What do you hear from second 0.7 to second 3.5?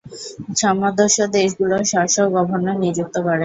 সদস্য দেশগুলো স্ব-স্ব গভর্নর নিযুক্ত করে।